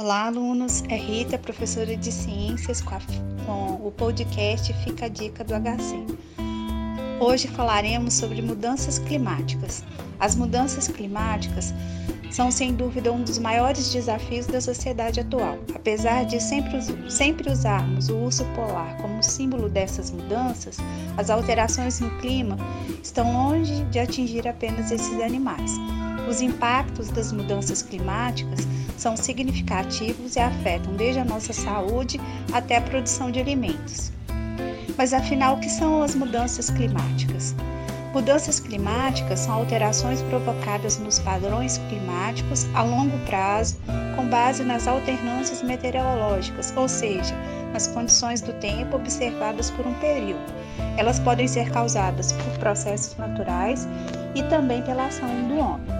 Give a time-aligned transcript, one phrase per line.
[0.00, 0.84] Olá, alunos.
[0.88, 3.00] É Rita, professora de Ciências, com, a,
[3.44, 6.06] com, o podcast Fica a Dica do HC.
[7.18, 9.82] Hoje falaremos sobre mudanças climáticas.
[10.20, 11.74] As mudanças climáticas
[12.30, 15.58] são, sem dúvida, um dos maiores desafios da sociedade atual.
[15.74, 16.78] Apesar de sempre,
[17.10, 20.76] sempre usarmos o urso polar como símbolo dessas mudanças,
[21.16, 22.56] as alterações no clima
[23.02, 25.72] estão longe de atingir apenas esses animais.
[26.28, 28.68] Os impactos das mudanças climáticas
[28.98, 32.20] são significativos e afetam desde a nossa saúde
[32.52, 34.12] até a produção de alimentos.
[34.98, 37.54] Mas afinal, o que são as mudanças climáticas?
[38.12, 43.78] Mudanças climáticas são alterações provocadas nos padrões climáticos a longo prazo,
[44.14, 47.34] com base nas alternâncias meteorológicas, ou seja,
[47.72, 50.52] nas condições do tempo observadas por um período.
[50.98, 53.88] Elas podem ser causadas por processos naturais
[54.34, 55.97] e também pela ação do homem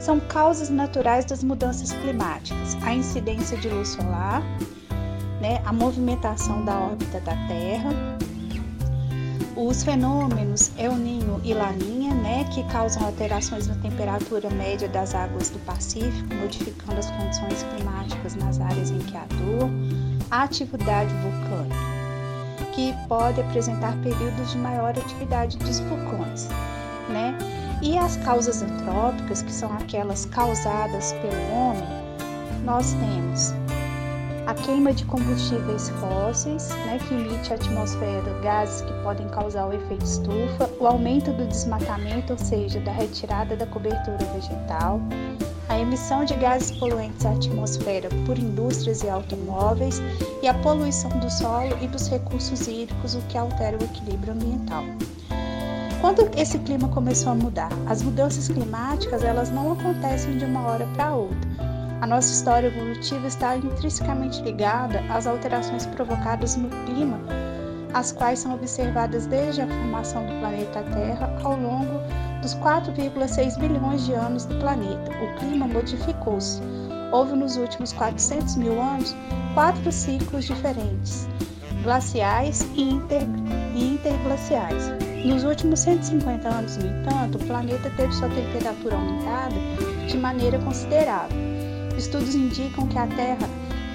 [0.00, 4.42] são causas naturais das mudanças climáticas, a incidência de luz solar,
[5.40, 7.90] né, a movimentação da órbita da Terra,
[9.54, 15.50] os fenômenos El Ninho e Laninha, né, que causam alterações na temperatura média das águas
[15.50, 19.70] do Pacífico, modificando as condições climáticas nas áreas em que atuam,
[20.30, 21.76] a atividade vulcânica,
[22.72, 26.48] que pode apresentar períodos de maior atividade dos vulcões,
[27.10, 27.36] né?
[27.82, 31.88] E as causas antrópicas, que são aquelas causadas pelo homem,
[32.62, 33.54] nós temos
[34.46, 39.72] a queima de combustíveis fósseis, né, que emite à atmosfera gases que podem causar o
[39.72, 45.00] efeito estufa, o aumento do desmatamento, ou seja, da retirada da cobertura vegetal,
[45.68, 50.02] a emissão de gases poluentes à atmosfera por indústrias e automóveis
[50.42, 54.84] e a poluição do solo e dos recursos hídricos, o que altera o equilíbrio ambiental.
[56.00, 57.68] Quando esse clima começou a mudar?
[57.86, 61.50] As mudanças climáticas, elas não acontecem de uma hora para outra.
[62.00, 67.20] A nossa história evolutiva está intrinsecamente ligada às alterações provocadas no clima,
[67.92, 72.00] as quais são observadas desde a formação do planeta Terra ao longo
[72.40, 75.10] dos 4,6 bilhões de anos do planeta.
[75.22, 76.62] O clima modificou-se.
[77.12, 79.14] Houve nos últimos 400 mil anos
[79.52, 81.28] quatro ciclos diferentes,
[81.82, 83.26] glaciais e, inter,
[83.74, 85.09] e interglaciais.
[85.24, 89.54] Nos últimos 150 anos, no entanto, o planeta teve sua temperatura aumentada
[90.08, 91.36] de maneira considerável.
[91.96, 93.48] Estudos indicam que a Terra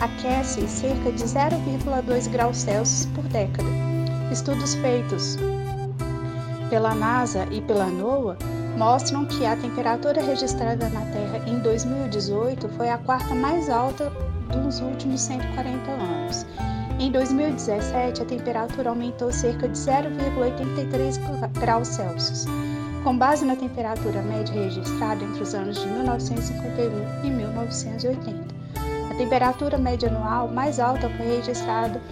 [0.00, 3.68] aquece cerca de 0,2 graus Celsius por década.
[4.32, 5.36] Estudos feitos
[6.70, 8.38] pela NASA e pela NOAA
[8.78, 14.10] mostram que a temperatura registrada na Terra em 2018 foi a quarta mais alta
[14.50, 16.46] dos últimos 140 anos
[17.00, 22.44] em 2017, a temperatura aumentou cerca de 0,83 graus Celsius,
[23.02, 28.54] com base na temperatura média registrada entre os anos de 1951 e 1980.
[29.10, 32.02] A temperatura média anual mais alta foi registrada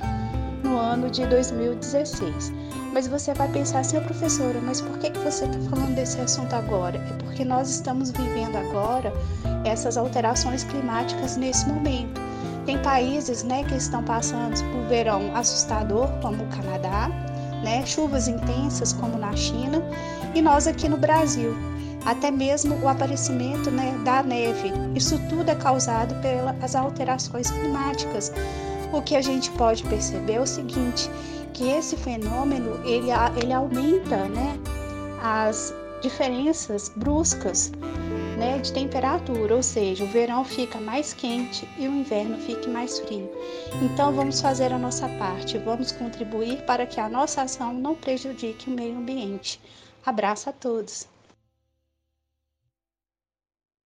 [0.64, 2.50] no ano de 2016.
[2.94, 6.54] Mas você vai pensar assim, professora, mas por que, que você está falando desse assunto
[6.54, 6.96] agora?
[6.96, 9.12] É porque nós estamos vivendo agora
[9.66, 12.27] essas alterações climáticas nesse momento.
[12.68, 17.08] Tem países né, que estão passando por verão assustador, como o Canadá,
[17.64, 19.82] né, chuvas intensas, como na China,
[20.34, 21.56] e nós aqui no Brasil.
[22.04, 24.70] Até mesmo o aparecimento né, da neve.
[24.94, 28.30] Isso tudo é causado pelas alterações climáticas.
[28.92, 31.10] O que a gente pode perceber é o seguinte,
[31.54, 33.08] que esse fenômeno ele,
[33.42, 34.58] ele aumenta né,
[35.22, 37.72] as diferenças bruscas
[38.38, 43.00] né, de temperatura, ou seja, o verão fica mais quente e o inverno fique mais
[43.00, 43.28] frio.
[43.82, 48.70] Então vamos fazer a nossa parte, vamos contribuir para que a nossa ação não prejudique
[48.70, 49.60] o meio ambiente.
[50.06, 51.17] Abraço a todos!